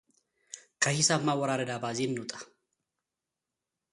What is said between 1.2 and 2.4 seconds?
ማወራረድ አባዜ እንውጣ